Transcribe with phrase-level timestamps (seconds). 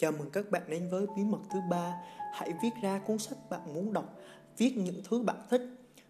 [0.00, 2.02] Chào mừng các bạn đến với bí mật thứ ba.
[2.32, 4.18] Hãy viết ra cuốn sách bạn muốn đọc,
[4.56, 5.62] viết những thứ bạn thích.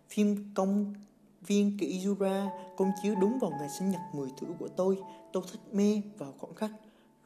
[0.08, 0.94] Phim công
[1.46, 4.98] viên kỷ Jura công chiếu đúng vào ngày sinh nhật 10 tuổi của tôi.
[5.32, 6.70] Tôi thích mê vào khoảng khắc.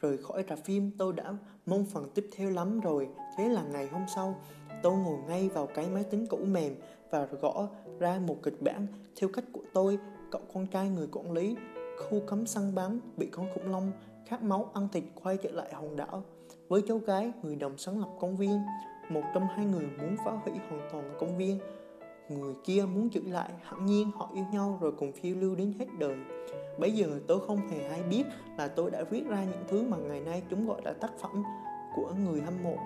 [0.01, 1.35] Rời khỏi rạp phim tôi đã
[1.67, 3.09] mong phần tiếp theo lắm rồi.
[3.37, 4.41] Thế là ngày hôm sau,
[4.83, 6.75] tôi ngồi ngay vào cái máy tính cũ mềm
[7.11, 7.69] và gõ
[7.99, 8.87] ra một kịch bản
[9.17, 9.99] theo cách của tôi.
[10.31, 11.57] Cậu con trai người quản lý
[11.99, 13.93] khu cấm săn bắn bị con khủng long,
[14.27, 16.23] khát máu, ăn thịt quay trở lại hòn đảo.
[16.69, 18.61] Với cháu gái, người đồng sáng lập công viên,
[19.09, 21.59] một trong hai người muốn phá hủy hoàn toàn công viên.
[22.29, 25.73] Người kia muốn giữ lại, hẳn nhiên họ yêu nhau rồi cùng phiêu lưu đến
[25.79, 26.17] hết đời.
[26.79, 28.25] Bây giờ tôi không hề hay biết
[28.59, 31.43] là tôi đã viết ra những thứ mà ngày nay chúng gọi là tác phẩm
[31.97, 32.77] của người hâm mộ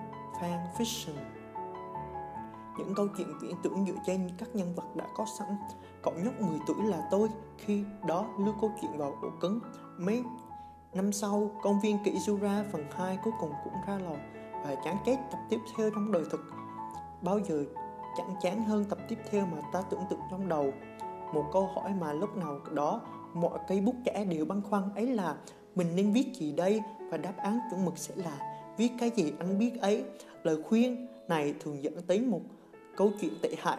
[0.41, 1.38] fan fiction
[2.79, 5.47] những câu chuyện viễn tưởng dựa trên các nhân vật đã có sẵn
[6.03, 9.59] cậu nhóc 10 tuổi là tôi khi đó lưu câu chuyện vào ổ cứng
[9.97, 10.23] mấy
[10.93, 14.15] Năm sau, công viên kỹ Jura phần 2 cuối cùng cũng ra lò
[14.63, 16.39] và chán chết tập tiếp theo trong đời thực.
[17.21, 17.65] Bao giờ
[18.17, 20.73] chẳng chán hơn tập tiếp theo mà ta tưởng tượng trong đầu.
[21.33, 23.01] Một câu hỏi mà lúc nào đó
[23.33, 25.35] mọi cây bút trẻ đều băn khoăn ấy là
[25.75, 29.33] mình nên viết gì đây và đáp án chuẩn mực sẽ là viết cái gì
[29.39, 30.03] anh biết ấy.
[30.43, 32.41] Lời khuyên này thường dẫn tới một
[32.99, 33.77] câu chuyện tệ hại.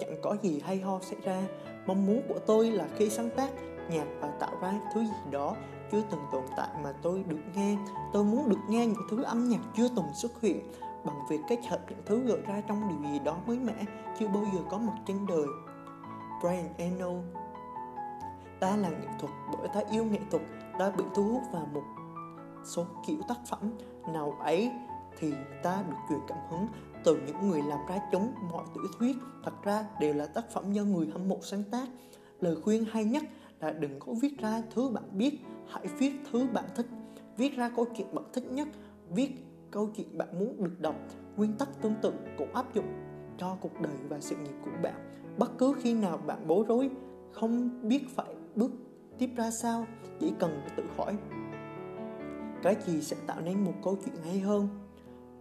[0.00, 1.42] Chẳng có gì hay ho xảy ra.
[1.86, 3.48] Mong muốn của tôi là khi sáng tác,
[3.90, 5.56] nhạc và tạo ra thứ gì đó
[5.92, 7.76] chưa từng tồn tại mà tôi được nghe.
[8.12, 10.72] Tôi muốn được nghe những thứ âm nhạc chưa từng xuất hiện
[11.04, 13.84] bằng việc kết hợp những thứ gợi ra trong điều gì đó mới mẻ,
[14.18, 15.46] chưa bao giờ có mặt trên đời.
[16.40, 17.12] Brian Eno.
[18.60, 20.42] Ta là nghệ thuật bởi ta yêu nghệ thuật,
[20.78, 21.84] ta bị thu hút vào một
[22.64, 23.72] số kiểu tác phẩm
[24.12, 24.72] nào ấy
[25.18, 26.66] thì ta được truyền cảm hứng
[27.04, 29.16] từ những người làm ra chúng mọi tiểu thuyết.
[29.44, 31.88] Thật ra đều là tác phẩm do người hâm mộ sáng tác.
[32.40, 33.22] Lời khuyên hay nhất
[33.60, 36.86] là đừng có viết ra thứ bạn biết, hãy viết thứ bạn thích.
[37.36, 38.68] Viết ra câu chuyện bạn thích nhất,
[39.10, 39.30] viết
[39.70, 40.94] câu chuyện bạn muốn được đọc.
[41.36, 42.86] Nguyên tắc tương tự cũng áp dụng
[43.38, 44.94] cho cuộc đời và sự nghiệp của bạn.
[45.38, 46.90] Bất cứ khi nào bạn bối rối,
[47.32, 48.70] không biết phải bước
[49.18, 49.86] tiếp ra sao,
[50.20, 51.16] chỉ cần tự hỏi.
[52.62, 54.68] Cái gì sẽ tạo nên một câu chuyện hay hơn?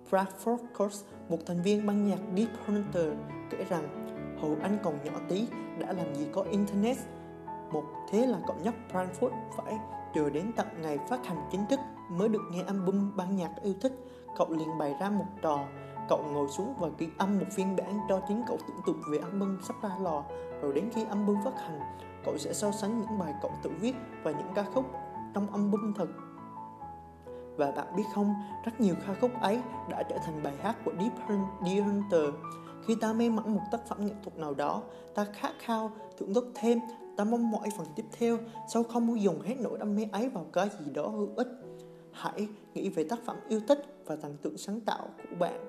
[0.09, 3.13] Bradford Cox, một thành viên ban nhạc Deep Hunter,
[3.49, 4.07] kể rằng
[4.41, 5.47] hồi anh còn nhỏ tí
[5.79, 6.97] đã làm gì có Internet?
[7.71, 9.77] Một thế là cậu nhóc Bradford phải
[10.15, 13.73] chờ đến tận ngày phát hành chính thức mới được nghe album ban nhạc yêu
[13.81, 13.93] thích.
[14.37, 15.65] Cậu liền bày ra một trò
[16.09, 19.17] cậu ngồi xuống và ghi âm một phiên bản cho chính cậu tưởng tượng về
[19.17, 20.23] album sắp ra lò.
[20.61, 21.79] Rồi đến khi album phát hành
[22.25, 24.85] cậu sẽ so sánh những bài cậu tự viết và những ca khúc
[25.33, 26.07] trong album thật
[27.59, 29.59] và bạn biết không, rất nhiều ca khúc ấy
[29.89, 32.33] đã trở thành bài hát của Deep Hunter.
[32.87, 34.83] Khi ta mê mẩn một tác phẩm nghệ thuật nào đó,
[35.15, 36.79] ta khát khao thưởng thức thêm,
[37.17, 38.37] ta mong mỏi phần tiếp theo
[38.73, 41.47] sau không muốn dùng hết nỗi đam mê ấy vào cái gì đó hữu ích?
[42.11, 45.65] Hãy nghĩ về tác phẩm yêu thích và thần tượng sáng tạo của bạn.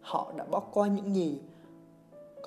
[0.00, 1.40] Họ đã bỏ qua những gì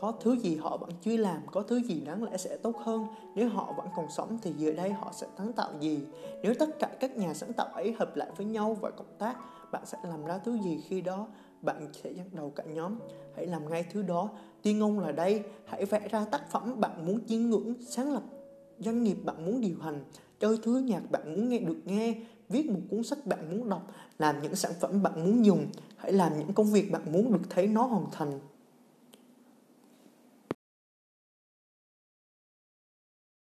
[0.01, 3.07] có thứ gì họ vẫn chưa làm, có thứ gì đáng lẽ sẽ tốt hơn.
[3.35, 5.99] Nếu họ vẫn còn sống thì giờ đây họ sẽ sáng tạo gì?
[6.43, 9.35] Nếu tất cả các nhà sáng tạo ấy hợp lại với nhau và cộng tác,
[9.71, 11.27] bạn sẽ làm ra thứ gì khi đó?
[11.61, 12.99] Bạn sẽ dẫn đầu cả nhóm.
[13.35, 14.29] Hãy làm ngay thứ đó.
[14.61, 15.43] Tuyên ngôn là đây.
[15.65, 18.23] Hãy vẽ ra tác phẩm bạn muốn chiêm ngưỡng, sáng lập
[18.79, 20.03] doanh nghiệp bạn muốn điều hành,
[20.39, 22.15] chơi thứ nhạc bạn muốn nghe được nghe,
[22.49, 23.87] viết một cuốn sách bạn muốn đọc,
[24.19, 25.67] làm những sản phẩm bạn muốn dùng.
[25.97, 28.39] Hãy làm những công việc bạn muốn được thấy nó hoàn thành.